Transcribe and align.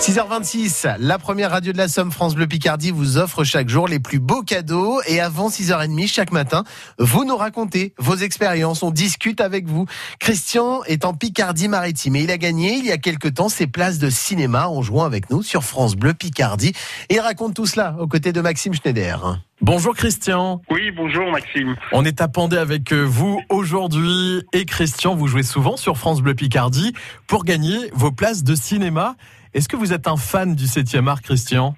6h26, 0.00 0.96
la 0.98 1.18
première 1.18 1.50
radio 1.50 1.72
de 1.72 1.76
la 1.76 1.86
Somme 1.86 2.10
France 2.10 2.34
Bleu 2.34 2.46
Picardie 2.46 2.90
vous 2.90 3.18
offre 3.18 3.44
chaque 3.44 3.68
jour 3.68 3.86
les 3.86 3.98
plus 3.98 4.18
beaux 4.18 4.40
cadeaux 4.40 5.02
et 5.06 5.20
avant 5.20 5.50
6h30 5.50 6.08
chaque 6.08 6.32
matin, 6.32 6.64
vous 6.98 7.26
nous 7.26 7.36
racontez 7.36 7.92
vos 7.98 8.16
expériences, 8.16 8.82
on 8.82 8.92
discute 8.92 9.42
avec 9.42 9.68
vous. 9.68 9.84
Christian 10.18 10.82
est 10.84 11.04
en 11.04 11.12
Picardie 11.12 11.68
maritime 11.68 12.16
et 12.16 12.22
il 12.22 12.30
a 12.30 12.38
gagné 12.38 12.76
il 12.76 12.86
y 12.86 12.92
a 12.92 12.96
quelque 12.96 13.28
temps 13.28 13.50
ses 13.50 13.66
places 13.66 13.98
de 13.98 14.08
cinéma 14.08 14.68
en 14.68 14.80
jouant 14.80 15.04
avec 15.04 15.28
nous 15.28 15.42
sur 15.42 15.64
France 15.64 15.96
Bleu 15.96 16.14
Picardie 16.14 16.72
et 17.10 17.20
raconte 17.20 17.52
tout 17.52 17.66
cela 17.66 17.94
aux 17.98 18.08
côtés 18.08 18.32
de 18.32 18.40
Maxime 18.40 18.72
Schneider. 18.72 19.38
Bonjour 19.60 19.94
Christian. 19.94 20.62
Oui, 20.70 20.90
bonjour 20.90 21.30
Maxime. 21.30 21.76
On 21.92 22.04
est 22.04 22.22
à 22.22 22.28
Pandé 22.28 22.56
avec 22.56 22.92
vous 22.94 23.40
aujourd'hui 23.50 24.42
et 24.54 24.64
Christian, 24.64 25.14
vous 25.14 25.26
jouez 25.26 25.42
souvent 25.42 25.76
sur 25.76 25.98
France 25.98 26.22
Bleu 26.22 26.34
Picardie 26.34 26.94
pour 27.26 27.44
gagner 27.44 27.76
vos 27.92 28.10
places 28.10 28.42
de 28.42 28.54
cinéma. 28.54 29.16
Est-ce 29.52 29.68
que 29.68 29.76
vous 29.76 29.92
êtes 29.92 30.08
un 30.08 30.16
fan 30.16 30.54
du 30.54 30.64
7e 30.64 31.08
art, 31.08 31.20
Christian? 31.20 31.76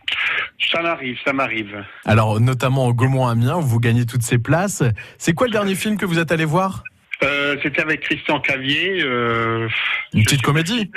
Ça 0.70 0.80
m'arrive, 0.80 1.16
ça 1.24 1.32
m'arrive. 1.32 1.84
Alors, 2.04 2.38
notamment 2.38 2.86
au 2.86 2.94
Gaumont-Amiens, 2.94 3.56
où 3.56 3.62
vous 3.62 3.80
gagnez 3.80 4.06
toutes 4.06 4.22
ces 4.22 4.38
places. 4.38 4.82
C'est 5.18 5.32
quoi 5.32 5.48
le 5.48 5.52
dernier 5.52 5.74
film 5.74 5.96
que 5.96 6.06
vous 6.06 6.18
êtes 6.18 6.30
allé 6.30 6.44
voir? 6.44 6.84
Euh, 7.22 7.56
C'était 7.62 7.82
avec 7.82 8.00
Christian 8.02 8.40
Cavier. 8.40 9.02
Euh, 9.02 9.68
Une 10.14 10.22
petite 10.22 10.42
comédie 10.42 10.90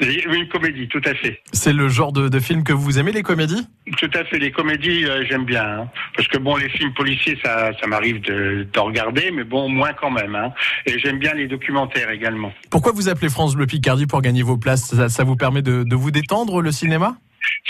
Oui, 0.00 0.22
une 0.32 0.48
comédie, 0.48 0.88
tout 0.88 1.00
à 1.04 1.14
fait. 1.14 1.40
C'est 1.52 1.72
le 1.72 1.88
genre 1.88 2.12
de, 2.12 2.28
de, 2.28 2.40
film 2.40 2.64
que 2.64 2.72
vous 2.72 2.98
aimez, 2.98 3.12
les 3.12 3.22
comédies? 3.22 3.66
Tout 3.96 4.10
à 4.14 4.24
fait, 4.24 4.38
les 4.38 4.50
comédies, 4.50 5.04
euh, 5.06 5.24
j'aime 5.28 5.44
bien. 5.44 5.64
Hein. 5.64 5.88
Parce 6.14 6.28
que 6.28 6.38
bon, 6.38 6.56
les 6.56 6.68
films 6.68 6.92
policiers, 6.94 7.38
ça, 7.42 7.70
m'arrive 7.86 8.20
de, 8.20 8.66
de, 8.70 8.80
regarder, 8.80 9.30
mais 9.30 9.44
bon, 9.44 9.68
moins 9.68 9.92
quand 9.92 10.10
même. 10.10 10.34
Hein. 10.34 10.52
Et 10.86 10.98
j'aime 10.98 11.18
bien 11.18 11.34
les 11.34 11.46
documentaires 11.46 12.10
également. 12.10 12.52
Pourquoi 12.70 12.92
vous 12.92 13.08
appelez 13.08 13.28
France 13.28 13.54
Bleu 13.54 13.66
Picardie 13.66 14.06
pour 14.06 14.22
gagner 14.22 14.42
vos 14.42 14.58
places? 14.58 14.94
Ça, 15.08 15.24
vous 15.24 15.36
permet 15.36 15.62
de 15.62 15.94
vous 15.94 16.10
détendre, 16.10 16.60
le 16.60 16.72
cinéma? 16.72 17.16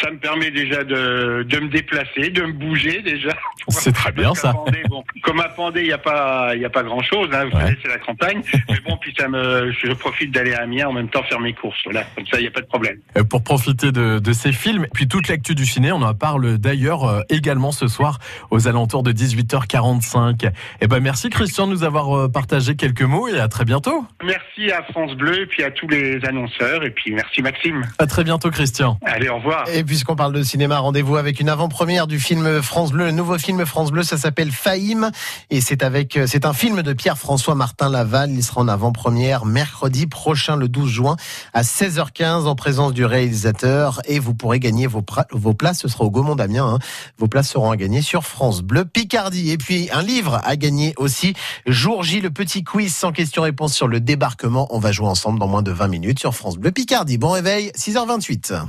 Ça 0.00 0.10
me 0.10 0.18
permet 0.18 0.50
déjà 0.50 0.84
de, 0.84 1.44
de 1.48 1.60
me 1.60 1.68
déplacer, 1.68 2.30
de 2.30 2.42
me 2.42 2.52
bouger 2.52 3.02
déjà. 3.02 3.36
C'est 3.68 3.92
très 3.92 4.12
bien 4.12 4.34
ça. 4.34 4.52
Bon, 4.88 5.02
comme 5.22 5.40
à 5.40 5.48
Pendé, 5.48 5.80
il 5.80 5.86
n'y 5.86 5.92
a 5.92 5.98
pas, 5.98 6.54
il 6.54 6.64
a 6.64 6.70
pas 6.70 6.82
grand 6.82 7.02
chose. 7.02 7.28
Hein, 7.32 7.46
vous 7.46 7.56
ouais. 7.56 7.64
savez, 7.64 7.78
c'est 7.82 7.88
la 7.88 7.98
campagne. 7.98 8.42
Mais 8.68 8.78
bon, 8.86 8.96
puis 9.00 9.12
ça 9.18 9.28
me, 9.28 9.72
je 9.72 9.92
profite 9.94 10.30
d'aller 10.32 10.54
à 10.54 10.62
Amiens 10.62 10.88
en 10.88 10.92
même 10.92 11.08
temps 11.08 11.22
faire 11.24 11.40
mes 11.40 11.52
courses. 11.52 11.78
Voilà, 11.84 12.04
comme 12.14 12.26
ça, 12.26 12.38
il 12.38 12.42
n'y 12.42 12.48
a 12.48 12.50
pas 12.50 12.60
de 12.60 12.66
problème. 12.66 12.98
Euh, 13.16 13.24
pour 13.24 13.42
profiter 13.42 13.90
de, 13.92 14.18
de 14.18 14.32
ces 14.32 14.52
films, 14.52 14.86
puis 14.94 15.08
toute 15.08 15.28
l'actu 15.28 15.54
du 15.54 15.66
ciné, 15.66 15.92
on 15.92 16.02
en 16.02 16.14
parle 16.14 16.58
d'ailleurs 16.58 17.04
euh, 17.04 17.20
également 17.28 17.72
ce 17.72 17.88
soir 17.88 18.18
aux 18.50 18.68
alentours 18.68 19.02
de 19.02 19.12
18h45. 19.12 20.50
Eh 20.80 20.86
ben, 20.86 21.00
merci 21.00 21.30
Christian 21.30 21.66
de 21.66 21.72
nous 21.72 21.84
avoir 21.84 22.16
euh, 22.16 22.28
partagé 22.28 22.76
quelques 22.76 23.02
mots 23.02 23.28
et 23.28 23.40
à 23.40 23.48
très 23.48 23.64
bientôt. 23.64 24.04
Merci 24.26 24.72
à 24.72 24.82
France 24.82 25.14
Bleu 25.14 25.42
et 25.42 25.46
puis 25.46 25.62
à 25.62 25.70
tous 25.70 25.86
les 25.86 26.18
annonceurs 26.24 26.82
et 26.82 26.90
puis 26.90 27.12
merci 27.12 27.42
Maxime. 27.42 27.82
À 27.98 28.06
très 28.06 28.24
bientôt 28.24 28.50
Christian. 28.50 28.98
Allez, 29.04 29.28
au 29.28 29.36
revoir. 29.36 29.68
Et 29.72 29.84
puisqu'on 29.84 30.16
parle 30.16 30.32
de 30.32 30.42
cinéma, 30.42 30.78
rendez-vous 30.78 31.16
avec 31.16 31.38
une 31.38 31.48
avant-première 31.48 32.08
du 32.08 32.18
film 32.18 32.60
France 32.60 32.90
Bleu, 32.90 33.04
le 33.04 33.12
nouveau 33.12 33.38
film 33.38 33.64
France 33.64 33.92
Bleu, 33.92 34.02
ça 34.02 34.16
s'appelle 34.16 34.50
Faïm 34.50 35.12
et 35.50 35.60
c'est 35.60 35.84
avec 35.84 36.18
c'est 36.26 36.44
un 36.44 36.52
film 36.52 36.82
de 36.82 36.92
Pierre-François 36.92 37.54
Martin 37.54 37.88
Laval, 37.88 38.32
il 38.32 38.42
sera 38.42 38.62
en 38.62 38.68
avant-première 38.68 39.44
mercredi 39.44 40.08
prochain 40.08 40.56
le 40.56 40.66
12 40.66 40.90
juin 40.90 41.16
à 41.54 41.62
16h15 41.62 42.46
en 42.46 42.56
présence 42.56 42.94
du 42.94 43.04
réalisateur 43.04 44.00
et 44.06 44.18
vous 44.18 44.34
pourrez 44.34 44.58
gagner 44.58 44.88
vos, 44.88 45.04
vos 45.30 45.54
places, 45.54 45.82
ce 45.82 45.88
sera 45.88 46.04
au 46.04 46.10
Gaumont 46.10 46.34
d'Amiens, 46.34 46.66
hein. 46.66 46.78
vos 47.18 47.28
places 47.28 47.50
seront 47.50 47.70
à 47.70 47.76
gagner 47.76 48.02
sur 48.02 48.24
France 48.24 48.62
Bleu 48.62 48.84
Picardie 48.84 49.52
et 49.52 49.58
puis 49.58 49.88
un 49.92 50.02
livre 50.02 50.40
à 50.42 50.56
gagner 50.56 50.94
aussi, 50.96 51.34
Jour 51.66 52.02
J 52.02 52.20
le 52.20 52.30
petit 52.30 52.64
quiz 52.64 52.92
sans 52.92 53.12
question-réponse 53.12 53.72
sur 53.72 53.86
le 53.86 54.00
débarquement, 54.16 54.66
on 54.70 54.78
va 54.78 54.92
jouer 54.92 55.08
ensemble 55.08 55.38
dans 55.38 55.46
moins 55.46 55.60
de 55.60 55.70
20 55.70 55.88
minutes 55.88 56.18
sur 56.18 56.34
France 56.34 56.56
Bleu 56.56 56.70
Picardie. 56.70 57.18
Bon 57.18 57.32
réveil, 57.32 57.70
6h28. 57.76 58.62